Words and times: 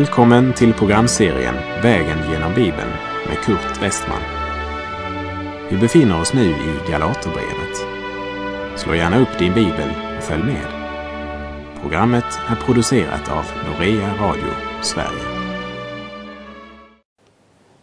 Välkommen 0.00 0.54
till 0.54 0.72
programserien 0.72 1.54
Vägen 1.82 2.18
genom 2.32 2.54
Bibeln 2.54 2.90
med 3.28 3.38
Kurt 3.44 3.82
Westman. 3.82 4.20
Vi 5.70 5.76
befinner 5.76 6.20
oss 6.20 6.34
nu 6.34 6.50
i 6.50 6.90
Galaterbrevet. 6.90 7.76
Slå 8.76 8.94
gärna 8.94 9.18
upp 9.18 9.38
din 9.38 9.54
bibel 9.54 9.88
och 10.16 10.22
följ 10.22 10.42
med. 10.42 10.66
Programmet 11.82 12.24
är 12.48 12.56
producerat 12.56 13.30
av 13.30 13.44
Norea 13.66 14.14
Radio 14.20 14.50
Sverige. 14.82 15.50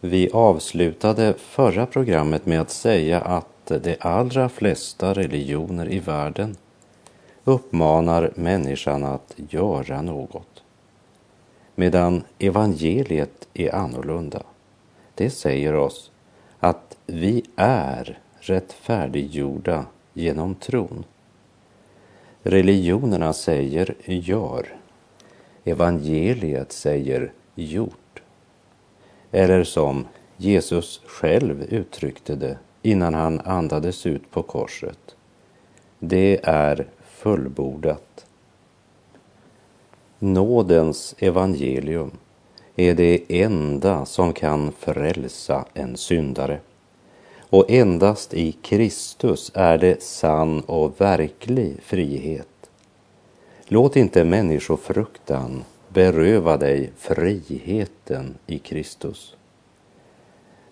Vi 0.01 0.29
avslutade 0.33 1.33
förra 1.37 1.85
programmet 1.85 2.45
med 2.45 2.61
att 2.61 2.71
säga 2.71 3.21
att 3.21 3.71
de 3.83 3.95
allra 3.99 4.49
flesta 4.49 5.13
religioner 5.13 5.93
i 5.93 5.99
världen 5.99 6.55
uppmanar 7.43 8.31
människan 8.35 9.03
att 9.03 9.33
göra 9.35 10.01
något. 10.01 10.56
Medan 11.79 12.23
evangeliet 12.39 13.47
är 13.53 13.75
annorlunda. 13.75 14.43
Det 15.15 15.29
säger 15.29 15.75
oss 15.75 16.11
att 16.59 16.97
vi 17.05 17.43
är 17.55 18.19
rättfärdiggjorda 18.39 19.85
genom 20.13 20.55
tron. 20.55 21.03
Religionerna 22.43 23.33
säger 23.33 23.95
gör. 24.05 24.75
Evangeliet 25.63 26.71
säger 26.71 27.31
gjort. 27.55 28.21
Eller 29.31 29.63
som 29.63 30.05
Jesus 30.37 31.01
själv 31.05 31.63
uttryckte 31.63 32.35
det 32.35 32.57
innan 32.81 33.13
han 33.13 33.39
andades 33.39 34.05
ut 34.05 34.31
på 34.31 34.43
korset. 34.43 35.15
Det 35.99 36.39
är 36.43 36.87
fullbordat. 37.03 38.26
Nådens 40.19 41.15
evangelium 41.19 42.11
är 42.75 42.93
det 42.93 43.43
enda 43.43 44.05
som 44.05 44.33
kan 44.33 44.71
frälsa 44.71 45.65
en 45.73 45.97
syndare. 45.97 46.59
Och 47.49 47.71
endast 47.71 48.33
i 48.33 48.51
Kristus 48.51 49.51
är 49.53 49.77
det 49.77 50.03
sann 50.03 50.59
och 50.59 51.01
verklig 51.01 51.77
frihet. 51.81 52.69
Låt 53.67 53.95
inte 53.95 54.23
människofruktan 54.23 55.63
beröva 55.89 56.57
dig 56.57 56.91
friheten 56.97 58.35
i 58.47 58.59
Kristus. 58.59 59.35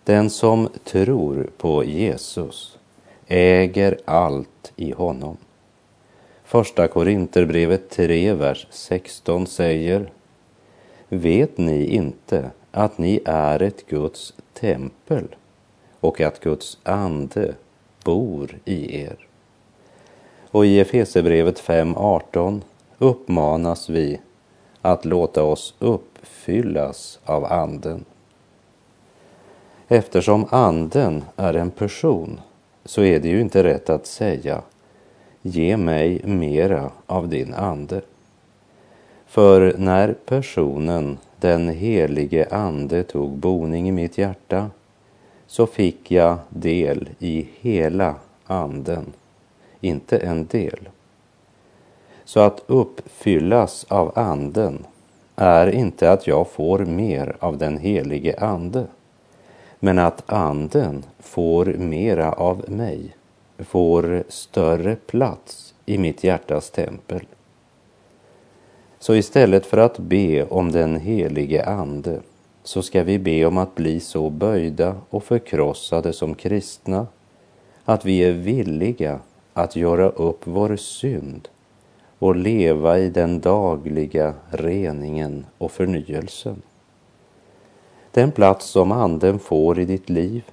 Den 0.04 0.30
som 0.30 0.70
tror 0.84 1.50
på 1.58 1.84
Jesus 1.84 2.78
äger 3.28 3.98
allt 4.06 4.74
i 4.76 4.92
honom. 4.92 5.38
Första 6.48 6.88
Korinterbrevet 6.88 7.90
3, 7.90 8.34
vers 8.34 8.68
16 8.70 9.48
säger 9.48 10.12
Vet 11.10 11.58
ni 11.58 11.86
inte 11.86 12.52
att 12.72 12.98
ni 12.98 13.22
är 13.26 13.62
ett 13.62 13.86
Guds 13.88 14.34
tempel 14.54 15.36
och 16.00 16.22
att 16.22 16.40
Guds 16.40 16.78
ande 16.84 17.54
bor 18.04 18.60
i 18.66 19.02
er? 19.02 19.18
Och 20.52 20.66
i 20.66 20.80
Efesebrevet 20.80 21.62
5.18 21.62 22.62
uppmanas 22.98 23.90
vi 23.90 24.20
att 24.82 25.06
låta 25.06 25.44
oss 25.44 25.76
uppfyllas 25.80 27.20
av 27.26 27.46
anden. 27.46 28.06
Eftersom 29.88 30.46
anden 30.50 31.24
är 31.36 31.54
en 31.54 31.72
person 31.72 32.40
så 32.86 33.02
är 33.02 33.20
det 33.20 33.30
ju 33.30 33.42
inte 33.42 33.64
rätt 33.64 33.90
att 33.90 34.06
säga 34.06 34.62
ge 35.48 35.78
mig 35.78 36.22
mera 36.24 36.92
av 37.06 37.30
din 37.30 37.54
ande. 37.54 38.02
För 39.26 39.76
när 39.78 40.14
personen, 40.14 41.18
den 41.40 41.70
helige 41.70 42.48
ande, 42.52 43.04
tog 43.04 43.32
boning 43.32 43.90
i 43.90 43.92
mitt 43.92 44.18
hjärta 44.18 44.70
så 45.48 45.68
fick 45.68 46.12
jag 46.12 46.38
del 46.50 47.10
i 47.20 47.48
hela 47.60 48.16
anden, 48.46 49.06
inte 49.82 50.18
en 50.18 50.46
del. 50.46 50.90
Så 52.24 52.40
att 52.40 52.64
uppfyllas 52.68 53.86
av 53.90 54.12
anden 54.16 54.86
är 55.36 55.68
inte 55.68 56.12
att 56.12 56.28
jag 56.28 56.48
får 56.48 56.80
mer 56.80 57.36
av 57.40 57.58
den 57.58 57.78
helige 57.78 58.40
ande, 58.40 58.86
men 59.80 60.00
att 60.00 60.32
anden 60.32 61.04
får 61.20 61.66
mera 61.66 62.32
av 62.32 62.66
mig 62.68 63.16
får 63.58 64.24
större 64.28 64.96
plats 64.96 65.74
i 65.86 65.98
mitt 65.98 66.24
hjärtas 66.24 66.70
tempel. 66.72 67.26
Så 69.00 69.16
istället 69.16 69.66
för 69.66 69.78
att 69.78 69.98
be 69.98 70.46
om 70.46 70.72
den 70.72 70.96
helige 70.96 71.66
Ande 71.66 72.22
så 72.64 72.82
ska 72.82 73.04
vi 73.04 73.20
be 73.20 73.46
om 73.46 73.58
att 73.58 73.76
bli 73.76 74.00
så 74.00 74.30
böjda 74.30 74.96
och 75.10 75.24
förkrossade 75.24 76.14
som 76.14 76.36
kristna 76.36 77.08
att 77.86 78.06
vi 78.06 78.20
är 78.20 78.32
villiga 78.32 79.20
att 79.54 79.76
göra 79.76 80.10
upp 80.10 80.42
vår 80.44 80.76
synd 80.76 81.48
och 82.20 82.36
leva 82.36 83.00
i 83.00 83.10
den 83.10 83.40
dagliga 83.40 84.34
reningen 84.50 85.46
och 85.58 85.72
förnyelsen. 85.72 86.62
Den 88.12 88.32
plats 88.32 88.66
som 88.66 88.92
Anden 88.92 89.40
får 89.40 89.80
i 89.80 89.86
ditt 89.86 90.10
liv 90.10 90.44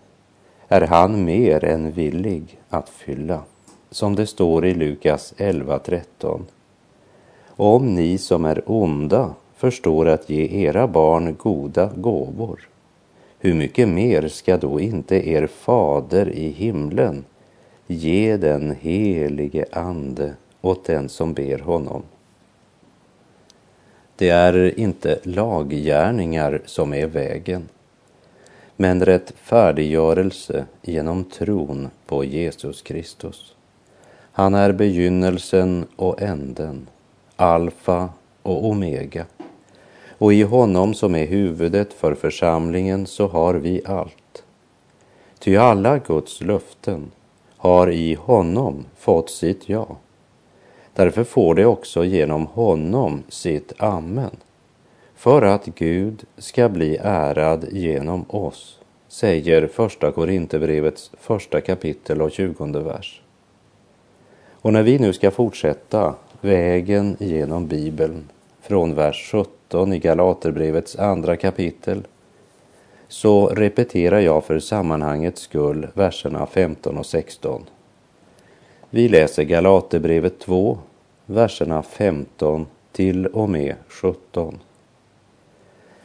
är 0.72 0.80
han 0.80 1.24
mer 1.24 1.64
än 1.64 1.90
villig 1.90 2.60
att 2.68 2.88
fylla, 2.88 3.40
som 3.90 4.14
det 4.14 4.26
står 4.26 4.66
i 4.66 4.74
Lukas 4.74 5.34
11.13. 5.36 6.40
Om 7.46 7.94
ni 7.94 8.18
som 8.18 8.44
är 8.44 8.62
onda 8.66 9.34
förstår 9.56 10.06
att 10.06 10.30
ge 10.30 10.66
era 10.66 10.86
barn 10.86 11.36
goda 11.38 11.90
gåvor, 11.96 12.68
hur 13.38 13.54
mycket 13.54 13.88
mer 13.88 14.28
ska 14.28 14.56
då 14.56 14.80
inte 14.80 15.28
er 15.28 15.46
fader 15.46 16.28
i 16.28 16.48
himlen 16.48 17.24
ge 17.86 18.36
den 18.36 18.76
helige 18.80 19.64
Ande 19.72 20.34
åt 20.60 20.84
den 20.84 21.08
som 21.08 21.34
ber 21.34 21.58
honom? 21.58 22.02
Det 24.16 24.28
är 24.28 24.80
inte 24.80 25.18
laggärningar 25.22 26.62
som 26.64 26.94
är 26.94 27.06
vägen 27.06 27.68
men 28.76 29.04
rättfärdiggörelse 29.04 30.64
genom 30.82 31.24
tron 31.24 31.90
på 32.06 32.24
Jesus 32.24 32.82
Kristus. 32.82 33.54
Han 34.32 34.54
är 34.54 34.72
begynnelsen 34.72 35.86
och 35.96 36.22
änden, 36.22 36.88
alfa 37.36 38.08
och 38.42 38.64
omega. 38.64 39.26
Och 40.18 40.32
i 40.32 40.42
honom 40.42 40.94
som 40.94 41.14
är 41.14 41.26
huvudet 41.26 41.92
för 41.92 42.14
församlingen 42.14 43.06
så 43.06 43.28
har 43.28 43.54
vi 43.54 43.82
allt. 43.84 44.44
Ty 45.38 45.56
alla 45.56 45.98
Guds 45.98 46.40
löften 46.40 47.10
har 47.56 47.90
i 47.90 48.14
honom 48.14 48.84
fått 48.96 49.30
sitt 49.30 49.68
ja. 49.68 49.96
Därför 50.94 51.24
får 51.24 51.54
det 51.54 51.66
också 51.66 52.04
genom 52.04 52.46
honom 52.46 53.22
sitt 53.28 53.72
amen 53.78 54.36
för 55.22 55.42
att 55.42 55.66
Gud 55.66 56.24
ska 56.38 56.68
bli 56.68 56.96
ärad 57.02 57.66
genom 57.72 58.24
oss, 58.28 58.78
säger 59.08 59.66
Första 59.66 60.12
Korinthierbrevets 60.12 61.10
första 61.20 61.60
kapitel 61.60 62.22
och 62.22 62.32
tjugonde 62.32 62.80
vers. 62.80 63.22
Och 64.52 64.72
när 64.72 64.82
vi 64.82 64.98
nu 64.98 65.12
ska 65.12 65.30
fortsätta 65.30 66.14
vägen 66.40 67.16
genom 67.20 67.66
Bibeln 67.66 68.28
från 68.60 68.94
vers 68.94 69.30
17 69.32 69.92
i 69.92 69.98
Galaterbrevets 69.98 70.96
andra 70.96 71.36
kapitel 71.36 72.02
så 73.08 73.46
repeterar 73.46 74.20
jag 74.20 74.44
för 74.44 74.58
sammanhangets 74.58 75.42
skull 75.42 75.88
verserna 75.94 76.46
15 76.46 76.98
och 76.98 77.06
16. 77.06 77.64
Vi 78.90 79.08
läser 79.08 79.42
Galaterbrevet 79.42 80.38
2, 80.38 80.78
verserna 81.26 81.82
15 81.82 82.66
till 82.92 83.26
och 83.26 83.48
med 83.48 83.74
17. 83.88 84.58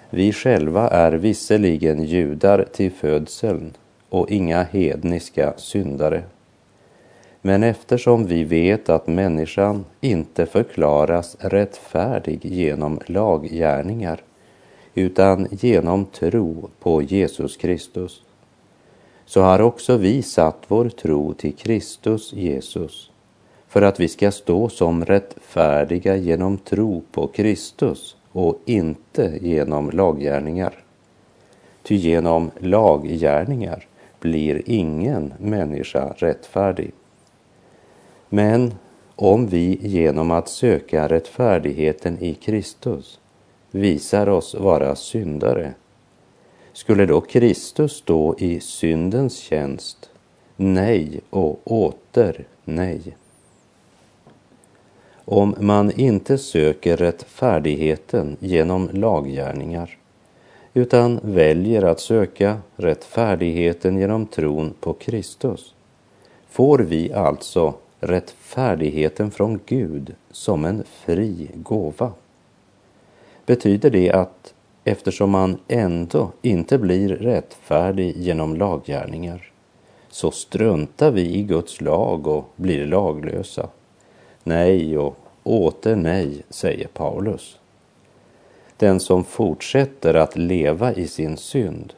Vi 0.10 0.34
själva 0.34 0.88
är 0.88 1.12
visserligen 1.12 2.04
judar 2.04 2.66
till 2.74 2.92
födseln 2.92 3.74
och 4.10 4.32
inga 4.32 4.64
hedniska 4.64 5.54
syndare. 5.58 6.24
Men 7.42 7.64
eftersom 7.64 8.26
vi 8.26 8.44
vet 8.44 8.90
att 8.90 9.08
människan 9.08 9.86
inte 10.02 10.46
förklaras 10.46 11.38
rättfärdig 11.40 12.46
genom 12.46 13.00
laggärningar 13.06 14.22
utan 14.94 15.48
genom 15.52 16.06
tro 16.06 16.70
på 16.80 17.02
Jesus 17.02 17.58
Kristus, 17.58 18.22
så 19.26 19.42
har 19.42 19.62
också 19.62 19.98
vi 19.98 20.22
satt 20.22 20.64
vår 20.68 20.90
tro 20.90 21.34
till 21.34 21.54
Kristus 21.54 22.34
Jesus 22.34 23.12
för 23.68 23.82
att 23.82 24.00
vi 24.00 24.08
ska 24.08 24.32
stå 24.32 24.70
som 24.70 25.06
rättfärdiga 25.06 26.16
genom 26.16 26.58
tro 26.58 27.04
på 27.12 27.28
Kristus 27.28 28.17
och 28.32 28.62
inte 28.66 29.40
genom 29.42 29.92
laggärningar. 29.92 30.74
Ty 31.84 31.96
genom 31.96 32.52
laggärningar 32.60 33.88
blir 34.20 34.62
ingen 34.66 35.34
människa 35.40 36.14
rättfärdig. 36.18 36.92
Men 38.30 38.74
om 39.16 39.48
vi 39.48 39.80
genom 39.82 40.32
att 40.32 40.50
söka 40.50 41.08
rättfärdigheten 41.08 42.18
i 42.20 42.34
Kristus 42.34 43.20
visar 43.72 44.30
oss 44.30 44.56
vara 44.56 44.96
syndare, 44.96 45.74
skulle 46.74 47.06
då 47.06 47.22
Kristus 47.22 47.92
stå 47.92 48.36
i 48.38 48.60
syndens 48.60 49.38
tjänst? 49.38 50.10
Nej 50.56 51.22
och 51.30 51.72
åter 51.72 52.48
nej. 52.66 53.16
Om 55.30 55.56
man 55.60 55.92
inte 55.92 56.38
söker 56.38 56.98
rättfärdigheten 56.98 58.38
genom 58.40 58.90
laggärningar 58.94 59.98
utan 60.74 61.20
väljer 61.24 61.82
att 61.82 62.00
söka 62.00 62.58
rättfärdigheten 62.76 63.98
genom 63.98 64.26
tron 64.26 64.74
på 64.80 64.94
Kristus 64.94 65.74
får 66.50 66.80
vi 66.80 67.14
alltså 67.14 67.74
rättfärdigheten 68.00 69.32
från 69.32 69.60
Gud 69.66 70.16
som 70.32 70.66
en 70.66 70.84
fri 71.06 71.50
gåva. 71.54 72.12
Betyder 73.46 73.90
det 73.90 74.12
att 74.12 74.54
eftersom 74.84 75.30
man 75.30 75.58
ändå 75.68 76.32
inte 76.42 76.78
blir 76.78 77.10
rättfärdig 77.10 78.18
genom 78.18 78.56
laggärningar 78.56 79.52
så 80.10 80.32
struntar 80.32 81.12
vi 81.12 81.36
i 81.36 81.44
Guds 81.44 81.82
lag 81.82 82.28
och 82.28 82.46
blir 82.56 82.86
laglösa? 82.86 83.70
Nej 84.48 84.98
och 84.98 85.18
åter 85.44 85.96
nej, 85.96 86.44
säger 86.50 86.88
Paulus. 86.88 87.60
Den 88.78 89.00
som 89.00 89.24
fortsätter 89.24 90.14
att 90.14 90.38
leva 90.38 90.94
i 90.94 91.08
sin 91.08 91.38
synd 91.38 91.94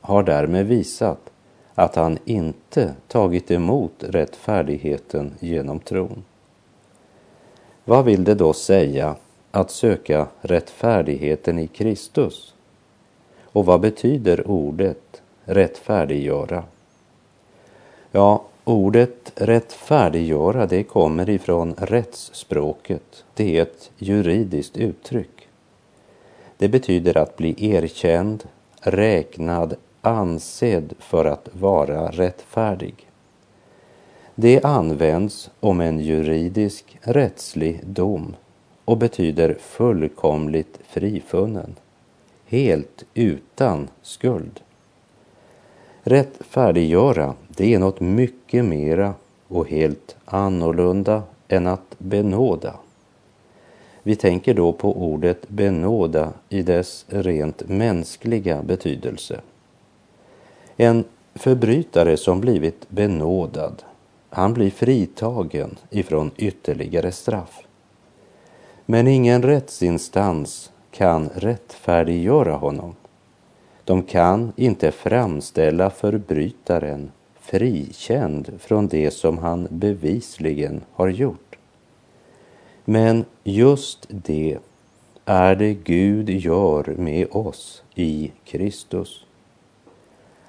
har 0.00 0.22
därmed 0.22 0.66
visat 0.66 1.30
att 1.74 1.94
han 1.94 2.18
inte 2.24 2.94
tagit 3.08 3.50
emot 3.50 3.92
rättfärdigheten 3.98 5.34
genom 5.40 5.80
tron. 5.80 6.24
Vad 7.84 8.04
vill 8.04 8.24
det 8.24 8.34
då 8.34 8.52
säga 8.52 9.16
att 9.50 9.70
söka 9.70 10.26
rättfärdigheten 10.40 11.58
i 11.58 11.66
Kristus? 11.66 12.54
Och 13.42 13.66
vad 13.66 13.80
betyder 13.80 14.50
ordet 14.50 15.22
rättfärdiggöra? 15.44 16.64
Ja, 18.12 18.44
ordet 18.64 19.32
rättfärdiggöra 19.34 20.66
det 20.66 20.82
kommer 20.82 21.30
ifrån 21.30 21.74
rättsspråket. 21.78 23.24
Det 23.34 23.58
är 23.58 23.62
ett 23.62 23.90
juridiskt 23.98 24.76
uttryck. 24.76 25.48
Det 26.56 26.68
betyder 26.68 27.16
att 27.16 27.36
bli 27.36 27.70
erkänd, 27.70 28.44
räknad, 28.80 29.74
ansedd 30.00 30.94
för 30.98 31.24
att 31.24 31.48
vara 31.52 32.10
rättfärdig. 32.10 32.94
Det 34.34 34.64
används 34.64 35.50
om 35.60 35.80
en 35.80 36.00
juridisk 36.00 36.98
rättslig 37.00 37.80
dom 37.86 38.36
och 38.84 38.98
betyder 38.98 39.56
fullkomligt 39.60 40.78
frifunnen, 40.88 41.74
helt 42.46 43.04
utan 43.14 43.88
skuld. 44.02 44.60
Rättfärdiggöra, 46.02 47.34
det 47.56 47.74
är 47.74 47.78
något 47.78 48.00
mycket 48.00 48.64
mera 48.64 49.14
och 49.48 49.68
helt 49.68 50.16
annorlunda 50.24 51.22
än 51.48 51.66
att 51.66 51.94
benåda. 51.98 52.74
Vi 54.02 54.16
tänker 54.16 54.54
då 54.54 54.72
på 54.72 54.92
ordet 54.92 55.48
benåda 55.48 56.32
i 56.48 56.62
dess 56.62 57.04
rent 57.08 57.68
mänskliga 57.68 58.62
betydelse. 58.62 59.40
En 60.76 61.04
förbrytare 61.34 62.16
som 62.16 62.40
blivit 62.40 62.90
benådad, 62.90 63.82
han 64.30 64.54
blir 64.54 64.70
fritagen 64.70 65.78
ifrån 65.90 66.30
ytterligare 66.36 67.12
straff. 67.12 67.60
Men 68.86 69.08
ingen 69.08 69.42
rättsinstans 69.42 70.72
kan 70.90 71.28
rättfärdiggöra 71.34 72.54
honom. 72.54 72.94
De 73.84 74.02
kan 74.02 74.52
inte 74.56 74.90
framställa 74.90 75.90
förbrytaren 75.90 77.10
frikänd 77.44 78.50
från 78.58 78.88
det 78.88 79.10
som 79.10 79.38
han 79.38 79.68
bevisligen 79.70 80.80
har 80.92 81.08
gjort. 81.08 81.56
Men 82.84 83.24
just 83.42 84.06
det 84.08 84.58
är 85.24 85.54
det 85.54 85.74
Gud 85.74 86.30
gör 86.30 86.94
med 86.98 87.26
oss 87.30 87.82
i 87.94 88.32
Kristus. 88.44 89.24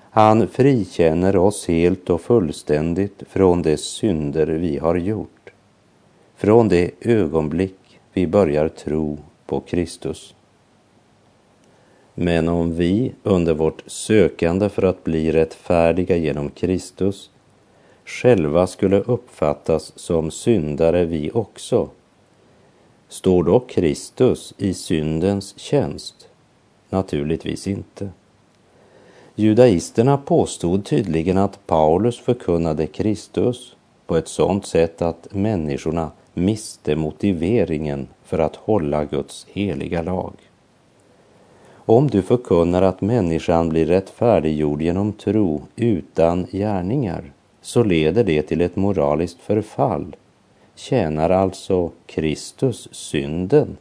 Han 0.09 0.47
frikänner 0.47 1.37
oss 1.37 1.67
helt 1.67 2.09
och 2.09 2.21
fullständigt 2.21 3.23
från 3.27 3.61
de 3.61 3.77
synder 3.77 4.47
vi 4.47 4.77
har 4.77 4.95
gjort, 4.95 5.53
från 6.35 6.69
det 6.69 6.91
ögonblick 7.01 7.99
vi 8.13 8.27
börjar 8.27 8.67
tro 8.67 9.17
på 9.45 9.59
Kristus. 9.59 10.35
Men 12.15 12.49
om 12.49 12.75
vi 12.75 13.13
under 13.23 13.53
vårt 13.53 13.83
sökande 13.85 14.69
för 14.69 14.83
att 14.83 15.03
bli 15.03 15.31
rättfärdiga 15.31 16.15
genom 16.15 16.49
Kristus 16.49 17.29
själva 18.05 18.67
skulle 18.67 18.99
uppfattas 18.99 19.93
som 19.95 20.31
syndare 20.31 21.05
vi 21.05 21.31
också, 21.33 21.89
står 23.07 23.43
då 23.43 23.59
Kristus 23.59 24.53
i 24.57 24.73
syndens 24.73 25.59
tjänst? 25.59 26.29
Naturligtvis 26.89 27.67
inte. 27.67 28.09
Judaisterna 29.35 30.17
påstod 30.17 30.85
tydligen 30.85 31.37
att 31.37 31.67
Paulus 31.67 32.19
förkunnade 32.19 32.87
Kristus 32.87 33.75
på 34.05 34.17
ett 34.17 34.27
sådant 34.27 34.65
sätt 34.65 35.01
att 35.01 35.27
människorna 35.31 36.11
miste 36.33 36.95
motiveringen 36.95 38.07
för 38.23 38.39
att 38.39 38.55
hålla 38.55 39.05
Guds 39.05 39.45
heliga 39.49 40.01
lag. 40.01 40.33
Om 41.87 42.07
du 42.07 42.21
förkunnar 42.21 42.81
att 42.81 43.01
människan 43.01 43.69
blir 43.69 43.85
rättfärdiggjord 43.85 44.81
genom 44.81 45.13
tro 45.13 45.61
utan 45.75 46.47
gärningar 46.51 47.31
så 47.61 47.83
leder 47.83 48.23
det 48.23 48.41
till 48.41 48.61
ett 48.61 48.75
moraliskt 48.75 49.39
förfall. 49.41 50.15
Tjänar 50.75 51.29
alltså 51.29 51.91
Kristus 52.05 52.87
synden? 52.91 53.77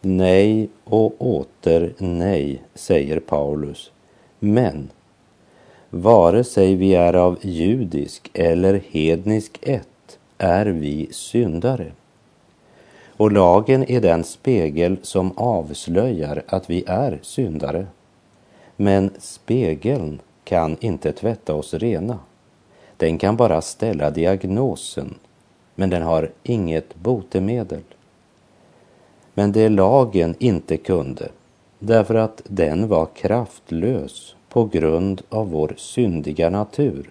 Nej 0.00 0.68
och 0.84 1.14
åter 1.18 1.94
nej, 1.98 2.62
säger 2.74 3.20
Paulus. 3.20 3.92
Men 4.38 4.90
vare 5.90 6.44
sig 6.44 6.74
vi 6.74 6.94
är 6.94 7.14
av 7.14 7.38
judisk 7.42 8.30
eller 8.34 8.80
hednisk 8.90 9.58
ett 9.62 10.18
är 10.38 10.66
vi 10.66 11.08
syndare. 11.12 11.92
Och 13.20 13.32
lagen 13.32 13.90
är 13.90 14.00
den 14.00 14.24
spegel 14.24 14.96
som 15.02 15.32
avslöjar 15.38 16.42
att 16.46 16.70
vi 16.70 16.84
är 16.86 17.18
syndare. 17.22 17.86
Men 18.76 19.10
spegeln 19.18 20.20
kan 20.44 20.76
inte 20.80 21.12
tvätta 21.12 21.54
oss 21.54 21.74
rena. 21.74 22.18
Den 22.96 23.18
kan 23.18 23.36
bara 23.36 23.60
ställa 23.60 24.10
diagnosen, 24.10 25.14
men 25.74 25.90
den 25.90 26.02
har 26.02 26.30
inget 26.42 26.94
botemedel. 26.94 27.82
Men 29.34 29.52
det 29.52 29.68
lagen 29.68 30.34
inte 30.38 30.76
kunde, 30.76 31.28
därför 31.78 32.14
att 32.14 32.42
den 32.48 32.88
var 32.88 33.06
kraftlös 33.14 34.34
på 34.48 34.64
grund 34.64 35.22
av 35.28 35.50
vår 35.50 35.74
syndiga 35.76 36.50
natur, 36.50 37.10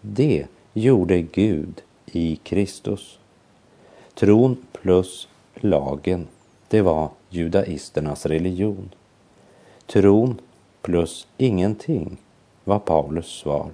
det 0.00 0.46
gjorde 0.72 1.22
Gud 1.22 1.82
i 2.06 2.36
Kristus. 2.36 3.18
Tron 4.14 4.56
plus 4.72 5.28
lagen, 5.64 6.26
det 6.68 6.82
var 6.82 7.10
judaisternas 7.30 8.26
religion. 8.26 8.94
Tron 9.86 10.40
plus 10.82 11.26
ingenting 11.38 12.16
var 12.64 12.78
Paulus 12.78 13.26
svar. 13.26 13.70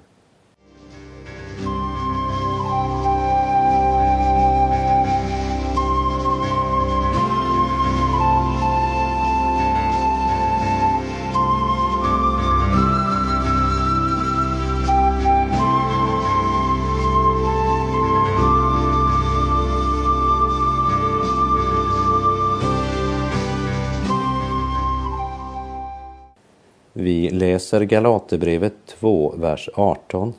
Läser 27.70 27.84
Galaterbrevet 27.84 28.74
2, 28.86 29.34
vers 29.36 29.68
18. 29.74 30.34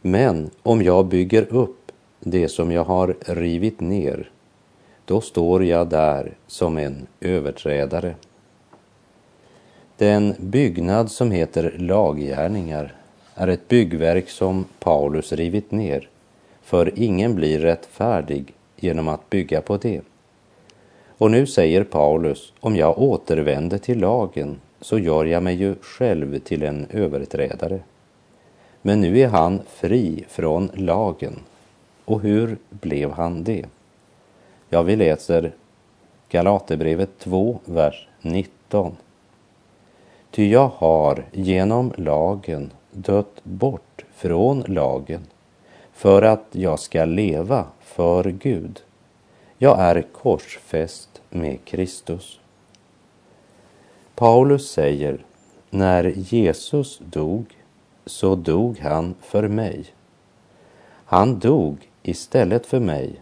Men 0.00 0.50
om 0.62 0.82
jag 0.82 1.06
bygger 1.06 1.46
upp 1.52 1.92
det 2.20 2.48
som 2.48 2.72
jag 2.72 2.84
har 2.84 3.16
rivit 3.20 3.80
ner, 3.80 4.30
då 5.04 5.20
står 5.20 5.64
jag 5.64 5.88
där 5.88 6.32
som 6.46 6.78
en 6.78 7.06
överträdare. 7.20 8.14
Den 9.96 10.34
byggnad 10.38 11.10
som 11.10 11.30
heter 11.30 11.74
laggärningar 11.78 12.94
är 13.34 13.48
ett 13.48 13.68
byggverk 13.68 14.30
som 14.30 14.64
Paulus 14.78 15.32
rivit 15.32 15.70
ner, 15.70 16.08
för 16.62 16.92
ingen 16.98 17.34
blir 17.34 17.58
rättfärdig 17.58 18.54
genom 18.76 19.08
att 19.08 19.30
bygga 19.30 19.60
på 19.60 19.76
det. 19.76 20.00
Och 21.18 21.30
nu 21.30 21.46
säger 21.46 21.84
Paulus, 21.84 22.52
om 22.60 22.76
jag 22.76 22.98
återvänder 22.98 23.78
till 23.78 23.98
lagen 23.98 24.60
så 24.82 24.98
gör 24.98 25.24
jag 25.24 25.42
mig 25.42 25.54
ju 25.54 25.74
själv 25.80 26.38
till 26.38 26.62
en 26.62 26.86
överträdare. 26.90 27.80
Men 28.82 29.00
nu 29.00 29.18
är 29.18 29.28
han 29.28 29.60
fri 29.66 30.24
från 30.28 30.70
lagen. 30.74 31.40
Och 32.04 32.20
hur 32.20 32.56
blev 32.68 33.10
han 33.10 33.44
det? 33.44 33.66
Ja, 34.68 34.82
vi 34.82 34.96
läser 34.96 35.52
Galaterbrevet 36.28 37.18
2, 37.18 37.58
vers 37.64 38.08
19. 38.22 38.96
Ty 40.30 40.50
jag 40.50 40.70
har 40.74 41.24
genom 41.32 41.92
lagen 41.96 42.70
dött 42.90 43.44
bort 43.44 44.04
från 44.14 44.64
lagen 44.66 45.20
för 45.92 46.22
att 46.22 46.46
jag 46.50 46.78
ska 46.78 47.04
leva 47.04 47.64
för 47.80 48.24
Gud. 48.24 48.80
Jag 49.58 49.80
är 49.80 50.02
korsfäst 50.12 51.22
med 51.30 51.64
Kristus. 51.64 52.40
Paulus 54.14 54.70
säger, 54.70 55.24
när 55.70 56.04
Jesus 56.04 57.00
dog 57.04 57.44
så 58.06 58.34
dog 58.34 58.78
han 58.78 59.14
för 59.20 59.48
mig. 59.48 59.84
Han 61.04 61.38
dog 61.38 61.88
istället 62.02 62.66
för 62.66 62.80
mig 62.80 63.20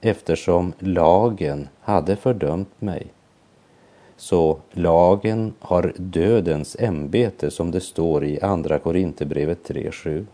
eftersom 0.00 0.72
lagen 0.78 1.68
hade 1.80 2.16
fördömt 2.16 2.80
mig. 2.80 3.06
Så 4.16 4.58
lagen 4.70 5.52
har 5.58 5.92
dödens 5.96 6.76
ämbete 6.78 7.50
som 7.50 7.70
det 7.70 7.80
står 7.80 8.24
i 8.24 8.40
Andra 8.40 8.78
Korinthierbrevet 8.78 9.68
3.7. 9.68 10.26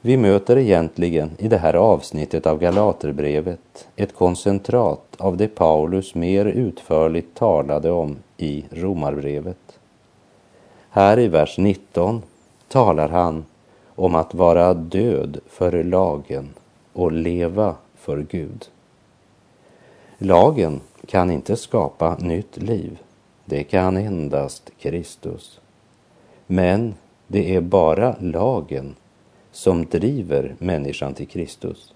Vi 0.00 0.16
möter 0.16 0.58
egentligen 0.58 1.30
i 1.38 1.48
det 1.48 1.58
här 1.58 1.74
avsnittet 1.74 2.46
av 2.46 2.58
Galaterbrevet 2.58 3.88
ett 3.96 4.14
koncentrat 4.14 5.16
av 5.18 5.36
det 5.36 5.48
Paulus 5.48 6.14
mer 6.14 6.44
utförligt 6.44 7.34
talade 7.34 7.90
om 7.90 8.16
i 8.42 8.64
Romarbrevet. 8.70 9.78
Här 10.90 11.18
i 11.18 11.28
vers 11.28 11.58
19 11.58 12.22
talar 12.68 13.08
han 13.08 13.44
om 13.94 14.14
att 14.14 14.34
vara 14.34 14.74
död 14.74 15.40
för 15.46 15.84
lagen 15.84 16.48
och 16.92 17.12
leva 17.12 17.74
för 17.94 18.26
Gud. 18.30 18.68
Lagen 20.18 20.80
kan 21.06 21.30
inte 21.30 21.56
skapa 21.56 22.16
nytt 22.16 22.56
liv. 22.56 22.98
Det 23.44 23.64
kan 23.64 23.96
endast 23.96 24.70
Kristus. 24.78 25.60
Men 26.46 26.94
det 27.26 27.54
är 27.54 27.60
bara 27.60 28.16
lagen 28.20 28.94
som 29.52 29.86
driver 29.86 30.54
människan 30.58 31.14
till 31.14 31.28
Kristus. 31.28 31.94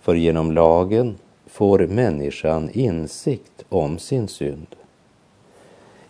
För 0.00 0.14
genom 0.14 0.52
lagen 0.52 1.18
får 1.46 1.78
människan 1.78 2.70
insikt 2.72 3.64
om 3.68 3.98
sin 3.98 4.28
synd. 4.28 4.76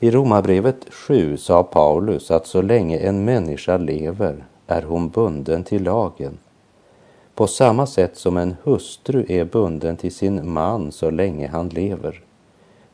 I 0.05 0.11
Romarbrevet 0.11 0.87
7 0.91 1.37
sa 1.37 1.63
Paulus 1.63 2.31
att 2.31 2.47
så 2.47 2.63
länge 2.63 2.99
en 2.99 3.25
människa 3.25 3.77
lever 3.77 4.45
är 4.67 4.83
hon 4.83 5.09
bunden 5.09 5.65
till 5.65 5.83
lagen. 5.83 6.39
På 7.35 7.47
samma 7.47 7.87
sätt 7.87 8.17
som 8.17 8.37
en 8.37 8.57
hustru 8.63 9.27
är 9.29 9.45
bunden 9.45 9.97
till 9.97 10.15
sin 10.15 10.53
man 10.53 10.93
så 10.93 11.11
länge 11.11 11.49
han 11.49 11.69
lever. 11.69 12.21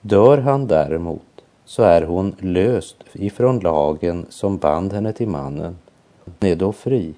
Dör 0.01 0.39
han 0.39 0.67
däremot 0.67 1.45
så 1.65 1.83
är 1.83 2.03
hon 2.03 2.37
löst 2.39 2.97
ifrån 3.13 3.59
lagen 3.59 4.27
som 4.29 4.59
band 4.59 4.93
henne 4.93 5.13
till 5.13 5.29
mannen. 5.29 5.77
Hon 6.25 6.49
är 6.49 6.57
då 6.57 6.73
fri 6.73 7.15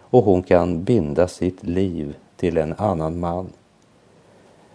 och 0.00 0.24
hon 0.24 0.42
kan 0.42 0.84
binda 0.84 1.28
sitt 1.28 1.62
liv 1.62 2.16
till 2.36 2.56
en 2.56 2.74
annan 2.78 3.20
man. 3.20 3.48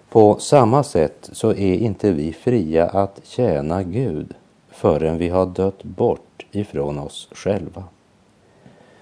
På 0.09 0.39
samma 0.39 0.83
sätt 0.83 1.29
så 1.31 1.49
är 1.49 1.73
inte 1.73 2.11
vi 2.11 2.33
fria 2.33 2.85
att 2.85 3.19
tjäna 3.23 3.83
Gud 3.83 4.33
förrän 4.75 5.17
vi 5.17 5.29
har 5.29 5.45
dött 5.45 5.83
bort 5.83 6.45
ifrån 6.51 6.99
oss 6.99 7.27
själva. 7.31 7.83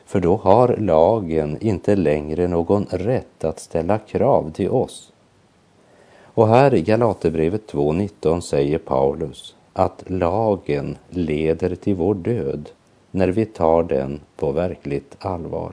För 0.05 0.19
då 0.19 0.35
har 0.35 0.77
lagen 0.77 1.57
inte 1.61 1.95
längre 1.95 2.47
någon 2.47 2.85
rätt 2.89 3.43
att 3.43 3.59
ställa 3.59 3.97
krav 3.97 4.51
till 4.51 4.69
oss. 4.69 5.11
Och 6.23 6.47
här 6.47 6.73
i 6.73 6.81
Galaterbrevet 6.81 7.73
2.19 7.73 8.39
säger 8.39 8.77
Paulus 8.77 9.55
att 9.73 10.03
lagen 10.07 10.97
leder 11.09 11.75
till 11.75 11.95
vår 11.95 12.15
död 12.15 12.69
när 13.11 13.27
vi 13.27 13.45
tar 13.45 13.83
den 13.83 14.19
på 14.35 14.51
verkligt 14.51 15.15
allvar. 15.19 15.71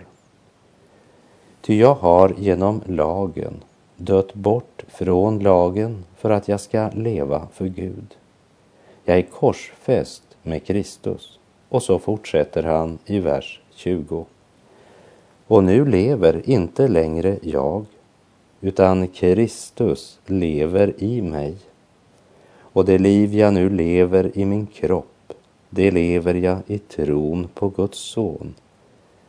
Ty 1.60 1.78
jag 1.78 1.94
har 1.94 2.34
genom 2.38 2.82
lagen 2.86 3.54
dött 3.96 4.34
bort 4.34 4.84
från 4.88 5.38
lagen 5.38 6.04
för 6.16 6.30
att 6.30 6.48
jag 6.48 6.60
ska 6.60 6.90
leva 6.94 7.46
för 7.52 7.66
Gud. 7.66 8.16
Jag 9.04 9.18
är 9.18 9.22
korsfäst 9.22 10.22
med 10.42 10.64
Kristus. 10.64 11.38
Och 11.68 11.82
så 11.82 11.98
fortsätter 11.98 12.62
han 12.62 12.98
i 13.06 13.18
vers 13.18 13.60
20. 13.74 14.26
Och 15.46 15.64
nu 15.64 15.84
lever 15.84 16.50
inte 16.50 16.88
längre 16.88 17.38
jag, 17.42 17.86
utan 18.60 19.08
Kristus 19.08 20.18
lever 20.26 20.94
i 20.98 21.22
mig. 21.22 21.54
Och 22.72 22.84
det 22.84 22.98
liv 22.98 23.34
jag 23.34 23.54
nu 23.54 23.70
lever 23.70 24.38
i 24.38 24.44
min 24.44 24.66
kropp, 24.66 25.32
det 25.70 25.90
lever 25.90 26.34
jag 26.34 26.58
i 26.66 26.78
tron 26.78 27.48
på 27.54 27.68
Guds 27.68 27.98
son, 27.98 28.54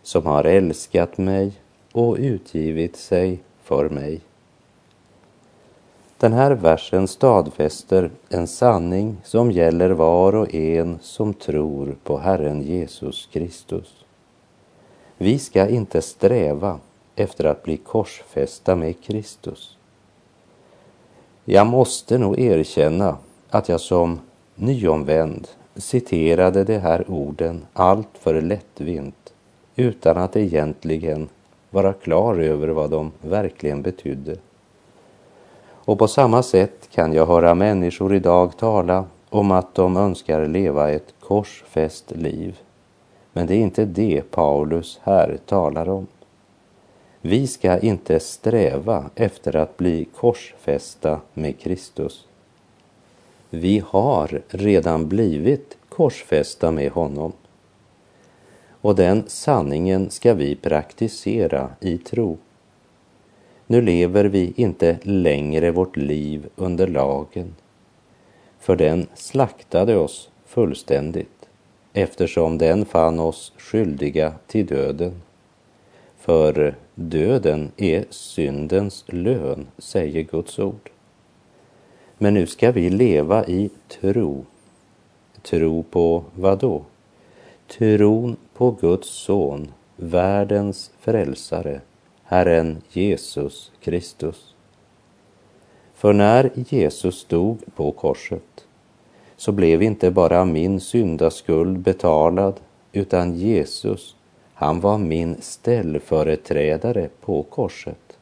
som 0.03 0.25
har 0.25 0.43
älskat 0.43 1.17
mig 1.17 1.51
och 1.91 2.17
utgivit 2.19 2.95
sig 2.95 3.39
för 3.63 3.89
mig. 3.89 4.21
Den 6.21 6.33
här 6.33 6.51
versen 6.51 7.07
stadfäster 7.07 8.11
en 8.29 8.47
sanning 8.47 9.17
som 9.23 9.51
gäller 9.51 9.89
var 9.89 10.35
och 10.35 10.53
en 10.53 10.99
som 11.01 11.33
tror 11.33 11.95
på 12.03 12.17
Herren 12.17 12.61
Jesus 12.61 13.29
Kristus. 13.31 14.05
Vi 15.17 15.39
ska 15.39 15.69
inte 15.69 16.01
sträva 16.01 16.79
efter 17.15 17.45
att 17.45 17.63
bli 17.63 17.77
korsfästa 17.77 18.75
med 18.75 19.03
Kristus. 19.03 19.77
Jag 21.45 21.67
måste 21.67 22.17
nog 22.17 22.39
erkänna 22.39 23.17
att 23.49 23.69
jag 23.69 23.81
som 23.81 24.19
nyomvänd 24.55 25.47
citerade 25.75 26.63
de 26.63 26.77
här 26.77 27.05
orden 27.11 27.65
allt 27.73 28.17
för 28.19 28.41
lättvint 28.41 29.33
utan 29.75 30.17
att 30.17 30.35
egentligen 30.35 31.29
vara 31.69 31.93
klar 31.93 32.35
över 32.39 32.67
vad 32.67 32.89
de 32.89 33.11
verkligen 33.21 33.81
betydde. 33.81 34.37
Och 35.85 35.99
på 35.99 36.07
samma 36.07 36.43
sätt 36.43 36.89
kan 36.91 37.13
jag 37.13 37.25
höra 37.25 37.55
människor 37.55 38.15
idag 38.15 38.57
tala 38.57 39.05
om 39.29 39.51
att 39.51 39.75
de 39.75 39.97
önskar 39.97 40.47
leva 40.47 40.91
ett 40.91 41.13
korsfäst 41.19 42.11
liv. 42.11 42.59
Men 43.33 43.47
det 43.47 43.55
är 43.55 43.59
inte 43.59 43.85
det 43.85 44.31
Paulus 44.31 44.99
här 45.03 45.37
talar 45.45 45.89
om. 45.89 46.07
Vi 47.21 47.47
ska 47.47 47.79
inte 47.79 48.19
sträva 48.19 49.09
efter 49.15 49.55
att 49.55 49.77
bli 49.77 50.05
korsfästa 50.15 51.21
med 51.33 51.59
Kristus. 51.59 52.25
Vi 53.49 53.83
har 53.87 54.41
redan 54.47 55.07
blivit 55.07 55.77
korsfästa 55.89 56.71
med 56.71 56.91
honom. 56.91 57.31
Och 58.81 58.95
den 58.95 59.23
sanningen 59.27 60.09
ska 60.09 60.33
vi 60.33 60.55
praktisera 60.55 61.69
i 61.79 61.97
tro. 61.97 62.37
Nu 63.71 63.81
lever 63.81 64.25
vi 64.25 64.53
inte 64.55 64.99
längre 65.03 65.71
vårt 65.71 65.97
liv 65.97 66.49
under 66.55 66.87
lagen, 66.87 67.55
för 68.59 68.75
den 68.75 69.07
slaktade 69.13 69.97
oss 69.97 70.29
fullständigt 70.45 71.49
eftersom 71.93 72.57
den 72.57 72.85
fann 72.85 73.19
oss 73.19 73.53
skyldiga 73.57 74.33
till 74.47 74.65
döden. 74.65 75.21
För 76.17 76.75
döden 76.95 77.71
är 77.77 78.05
syndens 78.09 79.05
lön, 79.07 79.67
säger 79.77 80.21
Guds 80.21 80.59
ord. 80.59 80.89
Men 82.17 82.33
nu 82.33 82.47
ska 82.47 82.71
vi 82.71 82.89
leva 82.89 83.45
i 83.45 83.69
tro. 83.87 84.45
Tro 85.41 85.83
på 85.83 86.23
vad 86.35 86.59
då? 86.59 86.81
Tron 87.67 88.35
på 88.53 88.71
Guds 88.71 89.09
son, 89.09 89.71
världens 89.95 90.91
frälsare, 90.99 91.81
Herren 92.31 92.81
Jesus 92.89 93.71
Kristus. 93.81 94.55
För 95.93 96.13
när 96.13 96.51
Jesus 96.55 97.25
dog 97.25 97.59
på 97.75 97.91
korset 97.91 98.65
så 99.35 99.51
blev 99.51 99.83
inte 99.83 100.11
bara 100.11 100.45
min 100.45 100.79
syndaskuld 100.79 101.79
betalad 101.79 102.59
utan 102.91 103.35
Jesus, 103.35 104.15
han 104.53 104.79
var 104.79 104.97
min 104.97 105.41
ställföreträdare 105.41 107.09
på 107.21 107.43
korset. 107.43 108.17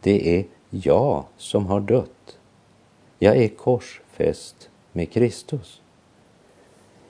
Det 0.00 0.38
är 0.38 0.44
jag 0.70 1.24
som 1.36 1.66
har 1.66 1.80
dött. 1.80 2.38
Jag 3.18 3.36
är 3.36 3.48
korsfäst 3.48 4.70
med 4.92 5.12
Kristus. 5.12 5.80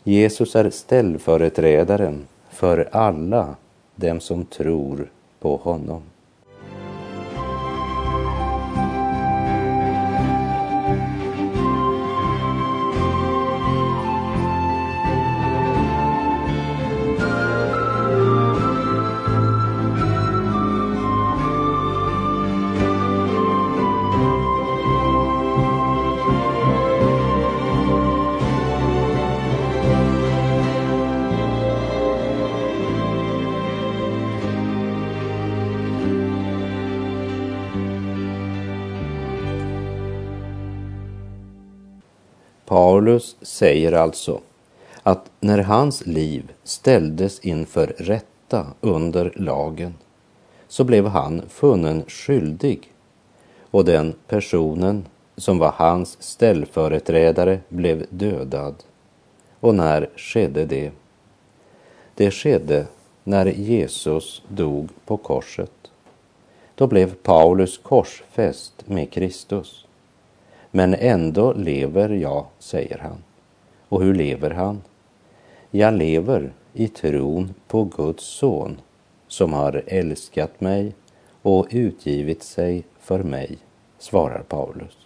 Jesus 0.03 0.57
är 0.57 0.71
ställföreträdaren 0.71 2.27
för 2.51 2.89
alla 2.93 3.57
dem 3.95 4.21
som 4.21 4.45
tror 4.45 5.11
på 5.41 5.57
honom. 5.57 6.03
Paulus 42.91 43.37
säger 43.43 43.93
alltså 43.93 44.41
att 45.03 45.31
när 45.41 45.59
hans 45.59 46.07
liv 46.07 46.53
ställdes 46.65 47.41
inför 47.41 47.87
rätta 47.87 48.67
under 48.81 49.33
lagen 49.37 49.95
så 50.69 50.85
blev 50.85 51.07
han 51.07 51.43
funnen 51.49 52.05
skyldig 52.09 52.93
och 53.71 53.85
den 53.85 54.15
personen 54.27 55.07
som 55.37 55.59
var 55.59 55.73
hans 55.77 56.23
ställföreträdare 56.23 57.61
blev 57.69 58.07
dödad. 58.11 58.75
Och 59.61 59.75
när 59.75 60.11
skedde 60.17 60.65
det? 60.65 60.91
Det 62.15 62.31
skedde 62.31 62.87
när 63.25 63.47
Jesus 63.47 64.43
dog 64.49 64.89
på 65.05 65.17
korset. 65.17 65.91
Då 66.75 66.87
blev 66.87 67.15
Paulus 67.15 67.79
korsfäst 67.79 68.89
med 68.89 69.13
Kristus. 69.13 69.87
Men 70.71 70.95
ändå 70.95 71.53
lever 71.53 72.09
jag, 72.09 72.47
säger 72.59 72.99
han. 72.99 73.23
Och 73.89 74.03
hur 74.03 74.15
lever 74.15 74.51
han? 74.51 74.83
Jag 75.71 75.95
lever 75.95 76.53
i 76.73 76.89
tron 76.89 77.55
på 77.69 77.85
Guds 77.85 78.25
son 78.25 78.81
som 79.29 79.53
har 79.53 79.83
älskat 79.87 80.61
mig 80.61 80.95
och 81.43 81.67
utgivit 81.71 82.43
sig 82.43 82.85
för 83.01 83.23
mig, 83.23 83.59
svarar 83.99 84.43
Paulus. 84.43 84.99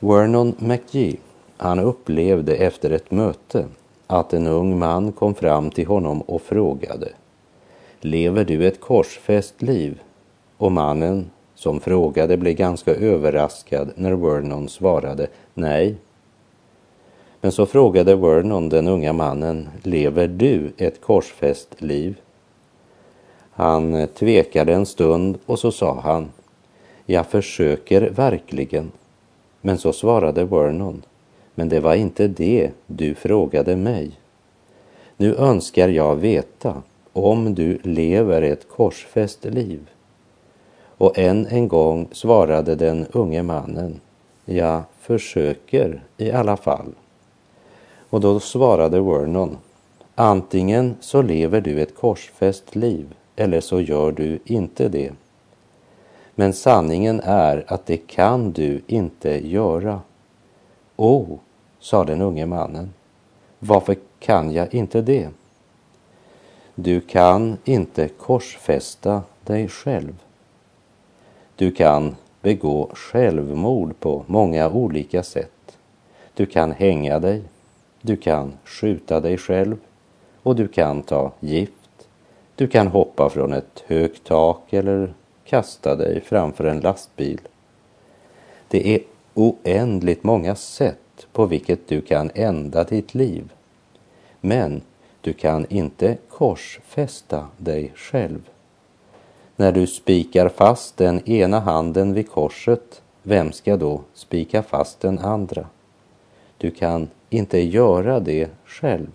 Vernon 0.00 0.54
McGee, 0.58 1.16
han 1.56 1.78
upplevde 1.78 2.56
efter 2.56 2.90
ett 2.90 3.10
möte 3.10 3.66
att 4.06 4.32
en 4.32 4.46
ung 4.46 4.78
man 4.78 5.12
kom 5.12 5.34
fram 5.34 5.70
till 5.70 5.86
honom 5.86 6.20
och 6.20 6.42
frågade 6.42 7.08
Lever 8.00 8.44
du 8.44 8.66
ett 8.66 8.80
korsfäst 8.80 9.62
liv? 9.62 10.00
Och 10.56 10.72
mannen 10.72 11.30
som 11.58 11.80
frågade 11.80 12.36
blev 12.36 12.54
ganska 12.54 12.94
överraskad 12.94 13.92
när 13.94 14.12
Vernon 14.12 14.68
svarade 14.68 15.26
nej. 15.54 15.94
Men 17.40 17.52
så 17.52 17.66
frågade 17.66 18.16
Vernon 18.16 18.68
den 18.68 18.88
unga 18.88 19.12
mannen, 19.12 19.68
lever 19.82 20.28
du 20.28 20.72
ett 20.76 21.00
korsfäst 21.00 21.82
liv? 21.82 22.20
Han 23.50 24.08
tvekade 24.14 24.74
en 24.74 24.86
stund 24.86 25.38
och 25.46 25.58
så 25.58 25.72
sa 25.72 26.00
han, 26.00 26.28
jag 27.06 27.26
försöker 27.26 28.10
verkligen. 28.10 28.92
Men 29.60 29.78
så 29.78 29.92
svarade 29.92 30.44
Vernon, 30.44 31.02
men 31.54 31.68
det 31.68 31.80
var 31.80 31.94
inte 31.94 32.28
det 32.28 32.70
du 32.86 33.14
frågade 33.14 33.76
mig. 33.76 34.10
Nu 35.16 35.34
önskar 35.34 35.88
jag 35.88 36.16
veta 36.16 36.82
om 37.12 37.54
du 37.54 37.78
lever 37.82 38.42
ett 38.42 38.68
korsfäst 38.68 39.44
liv. 39.44 39.80
Och 40.98 41.18
än 41.18 41.46
en 41.46 41.68
gång 41.68 42.08
svarade 42.12 42.74
den 42.74 43.06
unge 43.12 43.42
mannen, 43.42 44.00
jag 44.44 44.82
försöker 45.00 46.02
i 46.16 46.30
alla 46.30 46.56
fall. 46.56 46.94
Och 48.10 48.20
då 48.20 48.40
svarade 48.40 49.00
Vernon, 49.00 49.56
antingen 50.14 50.96
så 51.00 51.22
lever 51.22 51.60
du 51.60 51.82
ett 51.82 51.94
korsfäst 51.94 52.76
liv 52.76 53.14
eller 53.36 53.60
så 53.60 53.80
gör 53.80 54.12
du 54.12 54.38
inte 54.44 54.88
det. 54.88 55.12
Men 56.34 56.52
sanningen 56.52 57.20
är 57.24 57.64
att 57.66 57.86
det 57.86 57.96
kan 57.96 58.52
du 58.52 58.80
inte 58.86 59.48
göra. 59.48 60.00
O, 60.96 61.16
oh, 61.16 61.38
sa 61.80 62.04
den 62.04 62.22
unge 62.22 62.46
mannen, 62.46 62.92
varför 63.58 63.96
kan 64.18 64.52
jag 64.52 64.74
inte 64.74 65.00
det? 65.02 65.28
Du 66.74 67.00
kan 67.00 67.56
inte 67.64 68.08
korsfästa 68.08 69.22
dig 69.44 69.68
själv. 69.68 70.14
Du 71.58 71.70
kan 71.70 72.16
begå 72.42 72.90
självmord 72.92 74.00
på 74.00 74.24
många 74.26 74.70
olika 74.70 75.22
sätt. 75.22 75.78
Du 76.34 76.46
kan 76.46 76.72
hänga 76.72 77.18
dig, 77.18 77.42
du 78.02 78.16
kan 78.16 78.52
skjuta 78.64 79.20
dig 79.20 79.38
själv 79.38 79.76
och 80.42 80.56
du 80.56 80.68
kan 80.68 81.02
ta 81.02 81.32
gift. 81.40 82.08
Du 82.54 82.68
kan 82.68 82.86
hoppa 82.86 83.30
från 83.30 83.52
ett 83.52 83.84
högt 83.86 84.24
tak 84.24 84.72
eller 84.72 85.14
kasta 85.44 85.96
dig 85.96 86.20
framför 86.20 86.64
en 86.64 86.80
lastbil. 86.80 87.40
Det 88.68 88.94
är 88.94 89.00
oändligt 89.34 90.24
många 90.24 90.54
sätt 90.54 91.26
på 91.32 91.46
vilket 91.46 91.88
du 91.88 92.00
kan 92.00 92.30
ända 92.34 92.84
ditt 92.84 93.14
liv. 93.14 93.52
Men 94.40 94.82
du 95.20 95.32
kan 95.32 95.66
inte 95.68 96.16
korsfästa 96.28 97.46
dig 97.56 97.92
själv. 97.94 98.40
När 99.60 99.72
du 99.72 99.86
spikar 99.86 100.48
fast 100.48 100.96
den 100.96 101.28
ena 101.28 101.60
handen 101.60 102.14
vid 102.14 102.30
korset, 102.30 103.02
vem 103.22 103.52
ska 103.52 103.76
då 103.76 104.00
spika 104.14 104.62
fast 104.62 105.00
den 105.00 105.18
andra? 105.18 105.66
Du 106.58 106.70
kan 106.70 107.08
inte 107.30 107.58
göra 107.60 108.20
det 108.20 108.50
själv. 108.64 109.10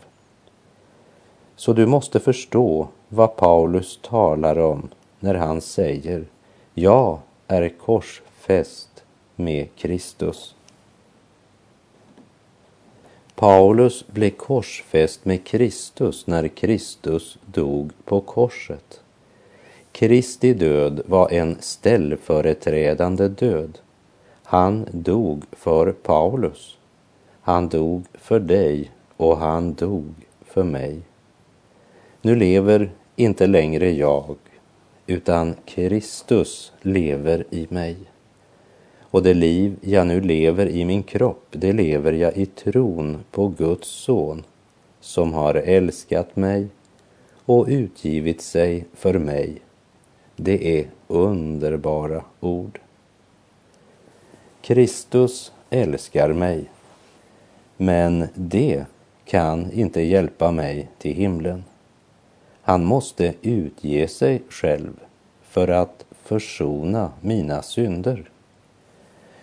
Så 1.56 1.74
du 1.74 1.86
måste 1.86 2.20
förstå 2.20 2.88
vad 3.10 3.36
Paulus 3.36 4.00
talar 4.02 4.60
om 4.60 4.90
när 5.20 5.36
han 5.36 5.62
säger 5.62 6.26
jag 6.74 7.20
är 7.48 7.70
korsfäst 7.70 9.04
med 9.36 9.76
Kristus. 9.76 10.56
Paulus 13.36 14.08
blev 14.08 14.30
korsfäst 14.30 15.26
med 15.26 15.44
Kristus 15.46 16.28
när 16.28 16.48
Kristus 16.48 17.38
dog 17.46 17.92
på 18.06 18.22
korset. 18.22 19.03
Kristi 19.94 20.54
död 20.54 21.02
var 21.06 21.34
en 21.34 21.58
ställföreträdande 21.60 23.28
död. 23.28 23.80
Han 24.44 24.88
dog 24.92 25.44
för 25.52 25.92
Paulus. 25.92 26.78
Han 27.42 27.70
dog 27.70 28.04
för 28.14 28.40
dig 28.40 28.92
och 29.18 29.38
han 29.38 29.74
dog 29.74 30.14
för 30.42 30.64
mig. 30.64 31.02
Nu 32.22 32.36
lever 32.36 32.92
inte 33.16 33.48
längre 33.48 33.92
jag, 33.92 34.36
utan 35.08 35.56
Kristus 35.66 36.72
lever 36.82 37.46
i 37.50 37.68
mig. 37.70 37.96
Och 39.02 39.24
det 39.24 39.34
liv 39.34 39.76
jag 39.82 40.08
nu 40.08 40.22
lever 40.22 40.68
i 40.68 40.86
min 40.86 41.04
kropp, 41.04 41.46
det 41.52 41.74
lever 41.74 42.14
jag 42.14 42.38
i 42.38 42.46
tron 42.46 43.24
på 43.32 43.48
Guds 43.48 43.88
son 43.88 44.44
som 45.00 45.34
har 45.34 45.56
älskat 45.56 46.36
mig 46.36 46.68
och 47.46 47.66
utgivit 47.68 48.42
sig 48.42 48.86
för 48.94 49.20
mig. 49.20 49.62
Det 50.36 50.80
är 50.80 50.88
underbara 51.08 52.24
ord. 52.40 52.80
Kristus 54.62 55.52
älskar 55.70 56.34
mig, 56.34 56.66
men 57.78 58.28
det 58.36 58.86
kan 59.26 59.72
inte 59.72 60.02
hjälpa 60.02 60.52
mig 60.52 60.90
till 60.98 61.16
himlen. 61.16 61.64
Han 62.62 62.86
måste 62.86 63.34
utge 63.42 64.08
sig 64.08 64.42
själv 64.50 64.94
för 65.42 65.68
att 65.68 66.06
försona 66.12 67.12
mina 67.22 67.62
synder. 67.62 68.30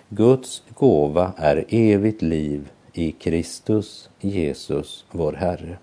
Guds 0.09 0.63
gåva 0.75 1.33
är 1.37 1.65
evigt 1.69 2.23
liv 2.23 2.71
i 2.93 3.13
Kristus 3.13 4.11
Jesus, 4.21 5.05
vår 5.11 5.33
Herre. 5.33 5.79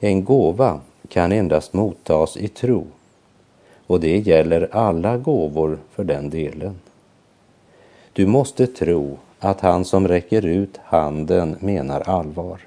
En 0.00 0.24
gåva 0.24 0.80
kan 1.08 1.32
endast 1.32 1.72
mottas 1.72 2.36
i 2.36 2.48
tro 2.48 2.86
och 3.90 4.00
det 4.00 4.18
gäller 4.18 4.68
alla 4.72 5.16
gåvor 5.16 5.78
för 5.90 6.04
den 6.04 6.30
delen. 6.30 6.74
Du 8.12 8.26
måste 8.26 8.66
tro 8.66 9.18
att 9.38 9.60
han 9.60 9.84
som 9.84 10.08
räcker 10.08 10.46
ut 10.46 10.76
handen 10.84 11.56
menar 11.60 12.00
allvar. 12.00 12.60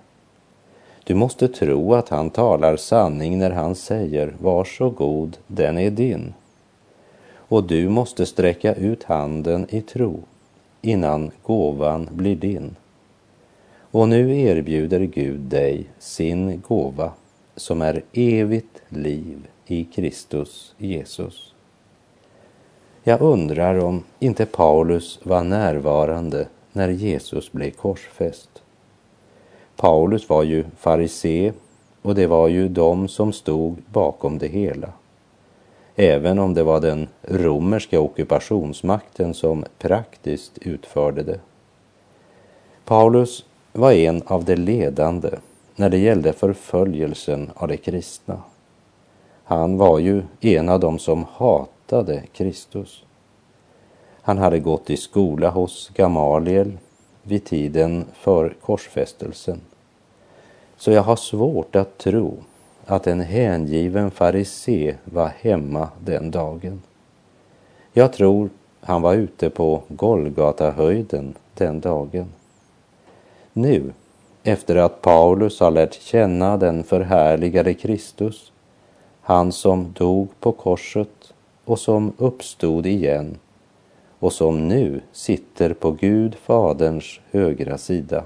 Du 1.03 1.15
måste 1.15 1.47
tro 1.47 1.93
att 1.93 2.09
han 2.09 2.29
talar 2.29 2.77
sanning 2.77 3.39
när 3.39 3.51
han 3.51 3.75
säger 3.75 4.33
varsågod, 4.41 5.38
den 5.47 5.77
är 5.77 5.89
din. 5.89 6.33
Och 7.36 7.63
du 7.63 7.89
måste 7.89 8.25
sträcka 8.25 8.73
ut 8.73 9.03
handen 9.03 9.67
i 9.69 9.81
tro 9.81 10.19
innan 10.81 11.31
gåvan 11.43 12.09
blir 12.12 12.36
din. 12.36 12.75
Och 13.91 14.09
nu 14.09 14.39
erbjuder 14.39 14.99
Gud 14.99 15.39
dig 15.39 15.86
sin 15.99 16.62
gåva 16.67 17.12
som 17.55 17.81
är 17.81 18.03
evigt 18.13 18.81
liv 18.89 19.47
i 19.67 19.84
Kristus 19.84 20.76
Jesus. 20.78 21.54
Jag 23.04 23.21
undrar 23.21 23.80
om 23.80 24.04
inte 24.19 24.45
Paulus 24.45 25.19
var 25.23 25.43
närvarande 25.43 26.47
när 26.71 26.89
Jesus 26.89 27.52
blev 27.52 27.71
korsfäst. 27.71 28.49
Paulus 29.76 30.30
var 30.30 30.43
ju 30.43 30.65
farisé 30.78 31.54
och 32.02 32.15
det 32.15 32.28
var 32.28 32.47
ju 32.47 32.69
de 32.69 33.08
som 33.08 33.34
stod 33.34 33.78
bakom 33.91 34.38
det 34.38 34.47
hela. 34.47 34.89
Även 35.95 36.39
om 36.39 36.54
det 36.54 36.63
var 36.63 36.82
den 36.82 37.08
romerska 37.21 37.99
ockupationsmakten 37.99 39.34
som 39.34 39.65
praktiskt 39.80 40.58
utförde 40.58 41.23
det. 41.23 41.39
Paulus 42.86 43.45
var 43.71 43.91
en 43.91 44.21
av 44.26 44.43
de 44.43 44.56
ledande 44.56 45.30
när 45.76 45.89
det 45.89 45.97
gällde 45.97 46.34
förföljelsen 46.34 47.52
av 47.56 47.67
de 47.67 47.78
kristna. 47.78 48.41
Han 49.57 49.77
var 49.77 49.99
ju 49.99 50.23
en 50.41 50.69
av 50.69 50.79
dem 50.79 50.99
som 50.99 51.25
hatade 51.31 52.23
Kristus. 52.33 53.03
Han 54.21 54.37
hade 54.37 54.59
gått 54.59 54.89
i 54.89 54.97
skola 54.97 55.49
hos 55.49 55.91
Gamaliel 55.95 56.77
vid 57.23 57.45
tiden 57.45 58.05
för 58.13 58.55
korsfästelsen. 58.61 59.61
Så 60.77 60.91
jag 60.91 61.01
har 61.01 61.15
svårt 61.15 61.75
att 61.75 61.97
tro 61.97 62.37
att 62.85 63.07
en 63.07 63.19
hängiven 63.19 64.11
farisé 64.11 64.95
var 65.05 65.31
hemma 65.41 65.89
den 65.99 66.31
dagen. 66.31 66.81
Jag 67.93 68.13
tror 68.13 68.49
han 68.81 69.01
var 69.01 69.13
ute 69.13 69.49
på 69.49 69.81
Golgatahöjden 69.87 71.33
den 71.53 71.79
dagen. 71.79 72.27
Nu, 73.53 73.93
efter 74.43 74.75
att 74.75 75.01
Paulus 75.01 75.59
har 75.59 75.71
lärt 75.71 75.93
känna 75.93 76.57
den 76.57 76.83
förhärligade 76.83 77.73
Kristus, 77.73 78.52
han 79.23 79.51
som 79.51 79.93
dog 79.93 80.27
på 80.39 80.51
korset 80.51 81.33
och 81.65 81.79
som 81.79 82.13
uppstod 82.17 82.86
igen 82.86 83.38
och 84.19 84.33
som 84.33 84.67
nu 84.67 85.01
sitter 85.12 85.73
på 85.73 85.91
Gud 85.91 86.36
Faderns 86.36 87.19
högra 87.31 87.77
sida. 87.77 88.23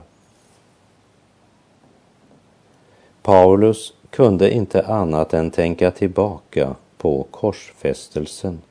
Paulus 3.21 3.93
kunde 4.09 4.53
inte 4.53 4.85
annat 4.85 5.33
än 5.33 5.51
tänka 5.51 5.91
tillbaka 5.91 6.75
på 6.97 7.25
korsfästelsen. 7.31 8.61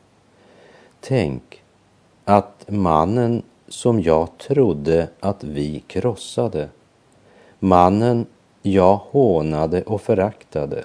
Tänk 1.00 1.62
att 2.24 2.64
mannen 2.68 3.42
som 3.68 4.00
jag 4.00 4.38
trodde 4.38 5.08
att 5.20 5.44
vi 5.44 5.82
krossade, 5.86 6.68
mannen 7.58 8.26
jag 8.62 8.96
hånade 8.96 9.82
och 9.82 10.00
föraktade, 10.00 10.84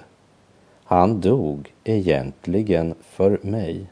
han 0.92 1.20
dog 1.20 1.72
egentligen 1.84 2.94
för 3.02 3.38
mig. 3.42 3.86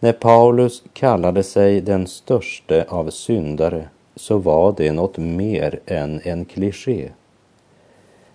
När 0.00 0.12
Paulus 0.12 0.82
kallade 0.92 1.42
sig 1.42 1.80
den 1.80 2.06
störste 2.06 2.86
av 2.88 3.10
syndare 3.10 3.88
så 4.16 4.38
var 4.38 4.74
det 4.76 4.92
något 4.92 5.18
mer 5.18 5.80
än 5.86 6.20
en 6.24 6.44
kliché. 6.44 7.10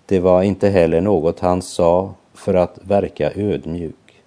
Det 0.06 0.20
var 0.20 0.42
inte 0.42 0.68
heller 0.68 1.00
något 1.00 1.40
han 1.40 1.62
sa 1.62 2.14
för 2.34 2.54
att 2.54 2.78
verka 2.82 3.32
ödmjuk, 3.34 4.22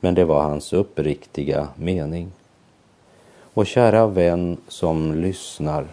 men 0.00 0.14
det 0.14 0.24
var 0.24 0.42
hans 0.42 0.72
uppriktiga 0.72 1.68
mening. 1.76 2.32
Och 3.54 3.66
kära 3.66 4.06
vän 4.06 4.56
som 4.68 5.14
lyssnar. 5.14 5.86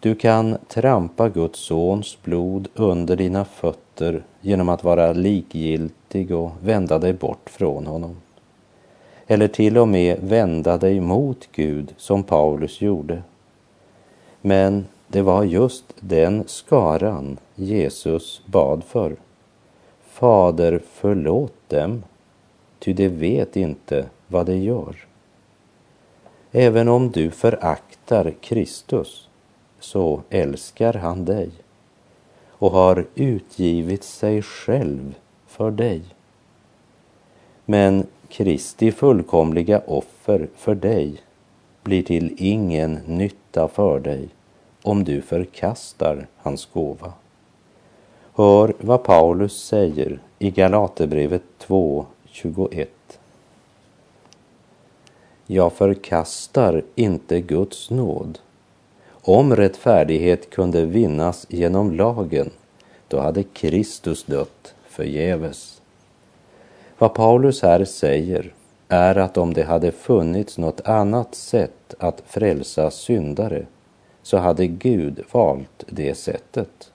Du 0.00 0.14
kan 0.14 0.56
trampa 0.68 1.28
Guds 1.28 1.58
sons 1.58 2.18
blod 2.22 2.68
under 2.74 3.16
dina 3.16 3.44
fötter 3.44 4.22
genom 4.46 4.68
att 4.68 4.84
vara 4.84 5.12
likgiltig 5.12 6.32
och 6.32 6.50
vända 6.62 6.98
dig 6.98 7.12
bort 7.12 7.50
från 7.50 7.86
honom. 7.86 8.16
Eller 9.26 9.48
till 9.48 9.78
och 9.78 9.88
med 9.88 10.18
vända 10.20 10.78
dig 10.78 11.00
mot 11.00 11.48
Gud 11.52 11.94
som 11.96 12.22
Paulus 12.22 12.80
gjorde. 12.80 13.22
Men 14.40 14.86
det 15.08 15.22
var 15.22 15.44
just 15.44 15.84
den 16.00 16.44
skaran 16.46 17.38
Jesus 17.54 18.42
bad 18.46 18.84
för. 18.84 19.16
Fader, 20.08 20.80
förlåt 20.92 21.68
dem, 21.68 22.02
ty 22.78 22.92
de 22.92 23.08
vet 23.08 23.56
inte 23.56 24.06
vad 24.28 24.46
de 24.46 24.56
gör. 24.56 24.96
Även 26.52 26.88
om 26.88 27.10
du 27.10 27.30
föraktar 27.30 28.34
Kristus 28.40 29.28
så 29.80 30.20
älskar 30.30 30.94
han 30.94 31.24
dig 31.24 31.50
och 32.58 32.70
har 32.70 33.06
utgivit 33.14 34.04
sig 34.04 34.42
själv 34.42 35.14
för 35.46 35.70
dig. 35.70 36.02
Men 37.64 38.06
Kristi 38.28 38.92
fullkomliga 38.92 39.82
offer 39.86 40.48
för 40.56 40.74
dig 40.74 41.20
blir 41.82 42.02
till 42.02 42.34
ingen 42.38 42.94
nytta 43.06 43.68
för 43.68 44.00
dig 44.00 44.28
om 44.82 45.04
du 45.04 45.22
förkastar 45.22 46.26
hans 46.36 46.66
gåva. 46.66 47.12
Hör 48.34 48.74
vad 48.80 49.02
Paulus 49.02 49.62
säger 49.64 50.20
i 50.38 50.50
Galaterbrevet 50.50 51.42
2.21. 51.58 52.86
Jag 55.46 55.72
förkastar 55.72 56.82
inte 56.94 57.40
Guds 57.40 57.90
nåd. 57.90 58.38
Om 59.28 59.56
rättfärdighet 59.56 60.50
kunde 60.50 60.86
vinnas 60.86 61.46
genom 61.48 61.92
lagen, 61.92 62.50
då 63.08 63.20
hade 63.20 63.42
Kristus 63.42 64.24
dött 64.24 64.74
förgäves. 64.88 65.80
Vad 66.98 67.14
Paulus 67.14 67.62
här 67.62 67.84
säger 67.84 68.52
är 68.88 69.18
att 69.18 69.36
om 69.36 69.54
det 69.54 69.62
hade 69.62 69.92
funnits 69.92 70.58
något 70.58 70.80
annat 70.80 71.34
sätt 71.34 71.94
att 71.98 72.22
frälsa 72.26 72.90
syndare 72.90 73.66
så 74.22 74.36
hade 74.36 74.66
Gud 74.66 75.20
valt 75.32 75.84
det 75.88 76.14
sättet. 76.14 76.92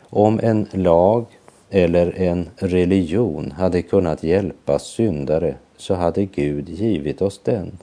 Om 0.00 0.40
en 0.42 0.68
lag 0.72 1.26
eller 1.70 2.18
en 2.18 2.50
religion 2.56 3.50
hade 3.50 3.82
kunnat 3.82 4.22
hjälpa 4.22 4.78
syndare 4.78 5.54
så 5.76 5.94
hade 5.94 6.24
Gud 6.24 6.68
givit 6.68 7.22
oss 7.22 7.40
den. 7.44 7.78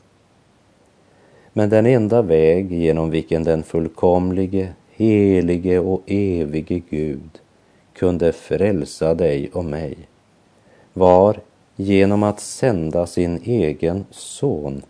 Men 1.54 1.70
den 1.70 1.86
enda 1.86 2.22
väg 2.22 2.72
genom 2.72 3.10
vilken 3.10 3.44
den 3.44 3.64
fullkomlige, 3.64 4.74
helige 4.90 5.80
och 5.80 6.02
evige 6.08 6.82
Gud 6.90 7.40
kunde 7.94 8.32
frälsa 8.32 9.14
dig 9.14 9.50
och 9.54 9.66
mig 9.66 9.98
var 10.94 11.40
genom 11.76 12.24
att 12.24 12.40
sända 12.40 13.08
sin 13.08 13.42
egen 13.44 14.06
son 14.12 14.82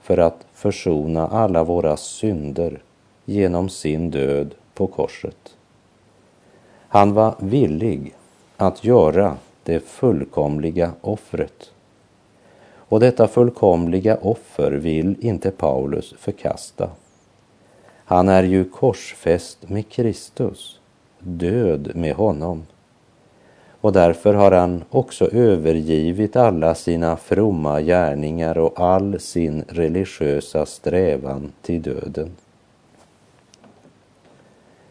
för 0.00 0.18
att 0.18 0.46
försona 0.52 1.28
alla 1.28 1.64
våra 1.64 1.96
synder 1.96 2.82
genom 3.24 3.68
sin 3.68 4.10
död 4.10 4.54
på 4.74 4.86
korset. 4.86 5.56
Han 6.88 7.12
var 7.12 7.34
villig 7.38 8.14
att 8.56 8.84
göra 8.84 9.36
det 9.62 9.80
fullkomliga 9.80 10.92
offret. 11.00 11.72
Och 12.88 13.00
detta 13.00 13.28
fullkomliga 13.28 14.16
offer 14.16 14.70
vill 14.70 15.16
inte 15.20 15.50
Paulus 15.50 16.14
förkasta. 16.18 16.90
Han 18.04 18.28
är 18.28 18.42
ju 18.42 18.64
korsfäst 18.64 19.68
med 19.68 19.88
Kristus, 19.88 20.80
död 21.18 21.90
med 21.94 22.14
honom. 22.14 22.62
Och 23.80 23.92
därför 23.92 24.34
har 24.34 24.52
han 24.52 24.84
också 24.90 25.30
övergivit 25.32 26.36
alla 26.36 26.74
sina 26.74 27.16
fromma 27.16 27.80
gärningar 27.80 28.58
och 28.58 28.80
all 28.80 29.20
sin 29.20 29.64
religiösa 29.68 30.66
strävan 30.66 31.52
till 31.62 31.82
döden. 31.82 32.30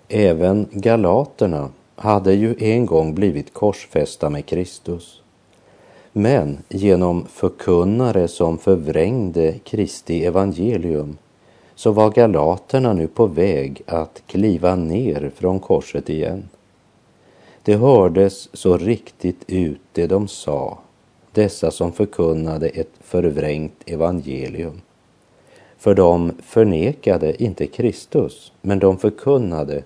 Även 0.08 0.68
galaterna 0.72 1.70
hade 1.96 2.34
ju 2.34 2.56
en 2.60 2.86
gång 2.86 3.16
blivit 3.16 3.54
korsfästa 3.54 4.30
med 4.30 4.46
Kristus. 4.46 5.22
Men 6.18 6.58
genom 6.70 7.26
förkunnare 7.26 8.28
som 8.28 8.58
förvrängde 8.58 9.54
Kristi 9.64 10.26
evangelium 10.26 11.18
så 11.76 11.92
var 11.92 12.10
galaterna 12.10 12.94
nu 12.94 13.08
på 13.08 13.26
väg 13.26 13.82
att 13.86 14.24
kliva 14.28 14.76
ner 14.76 15.32
från 15.36 15.60
korset 15.60 16.10
igen. 16.10 16.50
Det 17.64 17.76
hördes 17.76 18.50
så 18.54 18.78
riktigt 18.78 19.44
ut 19.48 19.82
det 19.92 20.08
de 20.08 20.28
sa, 20.28 20.78
dessa 21.32 21.72
som 21.72 21.92
förkunnade 21.92 22.68
ett 22.68 22.94
förvrängt 23.00 23.84
evangelium. 23.86 24.82
För 25.78 25.96
de 25.96 26.32
förnekade 26.44 27.44
inte 27.44 27.68
Kristus, 27.68 28.52
men 28.62 28.80
de 28.80 28.98
förkunnade 28.98 29.84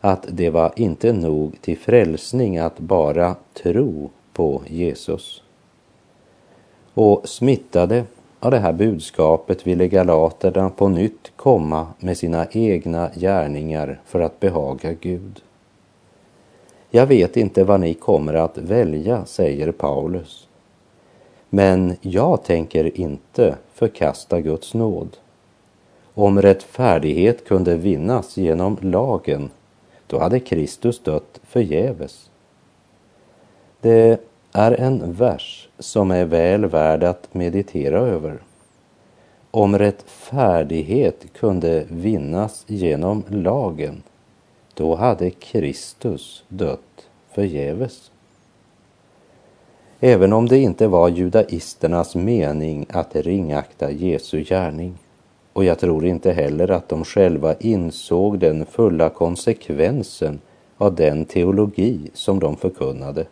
att 0.00 0.26
det 0.28 0.50
var 0.50 0.72
inte 0.76 1.12
nog 1.12 1.60
till 1.60 1.78
frälsning 1.78 2.58
att 2.58 2.78
bara 2.78 3.36
tro 3.62 4.10
på 4.32 4.62
Jesus. 4.66 5.42
Och 7.00 7.28
smittade 7.28 8.04
av 8.40 8.50
det 8.50 8.58
här 8.58 8.72
budskapet 8.72 9.66
ville 9.66 9.88
galaterna 9.88 10.70
på 10.70 10.88
nytt 10.88 11.32
komma 11.36 11.86
med 11.98 12.18
sina 12.18 12.46
egna 12.50 13.10
gärningar 13.14 14.00
för 14.04 14.20
att 14.20 14.40
behaga 14.40 14.92
Gud. 14.92 15.42
Jag 16.90 17.06
vet 17.06 17.36
inte 17.36 17.64
vad 17.64 17.80
ni 17.80 17.94
kommer 17.94 18.34
att 18.34 18.58
välja, 18.58 19.24
säger 19.24 19.72
Paulus. 19.72 20.48
Men 21.50 21.96
jag 22.00 22.44
tänker 22.44 23.00
inte 23.00 23.56
förkasta 23.74 24.40
Guds 24.40 24.74
nåd. 24.74 25.16
Om 26.14 26.42
rättfärdighet 26.42 27.44
kunde 27.44 27.76
vinnas 27.76 28.36
genom 28.36 28.76
lagen 28.80 29.50
då 30.06 30.18
hade 30.18 30.40
Kristus 30.40 30.98
dött 30.98 31.40
förgäves. 31.42 32.30
Det 33.80 34.27
är 34.52 34.72
en 34.72 35.12
vers 35.12 35.68
som 35.78 36.10
är 36.10 36.24
väl 36.24 36.66
värd 36.66 37.04
att 37.04 37.34
meditera 37.34 37.98
över. 37.98 38.38
Om 39.50 39.78
rättfärdighet 39.78 41.26
kunde 41.32 41.84
vinnas 41.88 42.64
genom 42.66 43.24
lagen, 43.28 44.02
då 44.74 44.94
hade 44.94 45.30
Kristus 45.30 46.44
dött 46.48 47.08
förgäves. 47.34 48.10
Även 50.00 50.32
om 50.32 50.48
det 50.48 50.58
inte 50.58 50.88
var 50.88 51.08
judaisternas 51.08 52.14
mening 52.14 52.86
att 52.88 53.16
ringakta 53.16 53.90
Jesu 53.90 54.44
gärning 54.44 54.94
och 55.52 55.64
jag 55.64 55.78
tror 55.78 56.06
inte 56.06 56.32
heller 56.32 56.70
att 56.70 56.88
de 56.88 57.04
själva 57.04 57.54
insåg 57.54 58.38
den 58.38 58.66
fulla 58.66 59.08
konsekvensen 59.08 60.40
av 60.76 60.94
den 60.94 61.24
teologi 61.24 62.10
som 62.14 62.40
de 62.40 62.56
förkunnade 62.56 63.26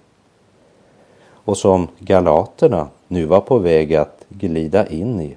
och 1.46 1.56
som 1.56 1.88
galaterna 1.98 2.88
nu 3.08 3.24
var 3.24 3.40
på 3.40 3.58
väg 3.58 3.94
att 3.94 4.24
glida 4.28 4.86
in 4.86 5.20
i. 5.20 5.36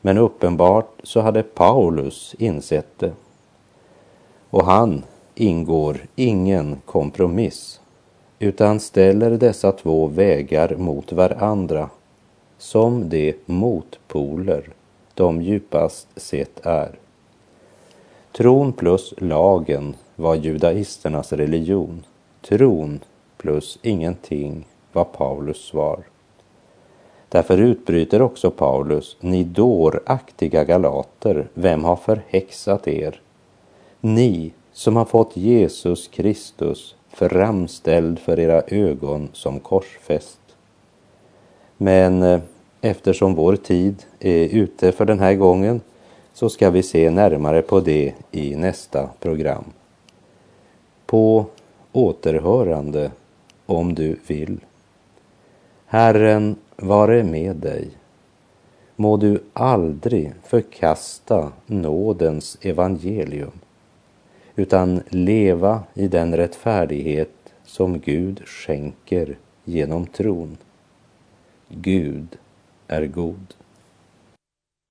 Men 0.00 0.18
uppenbart 0.18 1.00
så 1.02 1.20
hade 1.20 1.42
Paulus 1.42 2.34
insett 2.38 2.98
det. 2.98 3.12
Och 4.50 4.64
han 4.64 5.02
ingår 5.34 5.98
ingen 6.16 6.80
kompromiss 6.84 7.80
utan 8.38 8.80
ställer 8.80 9.30
dessa 9.30 9.72
två 9.72 10.06
vägar 10.06 10.76
mot 10.76 11.12
varandra 11.12 11.90
som 12.58 13.08
de 13.08 13.34
motpoler 13.46 14.68
de 15.14 15.42
djupast 15.42 16.08
sett 16.16 16.66
är. 16.66 16.98
Tron 18.32 18.72
plus 18.72 19.14
lagen 19.18 19.94
var 20.16 20.34
judaisternas 20.34 21.32
religion. 21.32 22.04
Tron 22.40 23.00
plus 23.36 23.78
ingenting 23.82 24.66
var 24.92 25.04
Paulus 25.04 25.64
svar. 25.64 25.98
Därför 27.28 27.58
utbryter 27.58 28.22
också 28.22 28.50
Paulus, 28.50 29.16
ni 29.20 29.44
dåraktiga 29.44 30.64
galater, 30.64 31.48
vem 31.54 31.84
har 31.84 31.96
förhäxat 31.96 32.88
er? 32.88 33.20
Ni 34.00 34.52
som 34.72 34.96
har 34.96 35.04
fått 35.04 35.36
Jesus 35.36 36.08
Kristus 36.08 36.94
framställd 37.12 38.18
för 38.18 38.38
era 38.38 38.62
ögon 38.66 39.28
som 39.32 39.60
korsfäst. 39.60 40.40
Men 41.76 42.22
eh, 42.22 42.40
eftersom 42.80 43.34
vår 43.34 43.56
tid 43.56 44.02
är 44.20 44.48
ute 44.48 44.92
för 44.92 45.04
den 45.04 45.18
här 45.18 45.34
gången 45.34 45.80
så 46.32 46.48
ska 46.48 46.70
vi 46.70 46.82
se 46.82 47.10
närmare 47.10 47.62
på 47.62 47.80
det 47.80 48.14
i 48.30 48.56
nästa 48.56 49.10
program. 49.20 49.64
På 51.06 51.46
återhörande 51.92 53.10
om 53.66 53.94
du 53.94 54.18
vill. 54.26 54.58
Herren 55.92 56.56
vare 56.76 57.22
med 57.22 57.56
dig. 57.56 57.90
Må 58.96 59.16
du 59.16 59.42
aldrig 59.52 60.32
förkasta 60.42 61.52
nådens 61.66 62.58
evangelium 62.62 63.52
utan 64.56 65.02
leva 65.08 65.82
i 65.94 66.08
den 66.08 66.36
rättfärdighet 66.36 67.54
som 67.64 67.98
Gud 67.98 68.42
skänker 68.46 69.38
genom 69.64 70.06
tron. 70.06 70.56
Gud 71.68 72.38
är 72.86 73.06
god. 73.06 73.54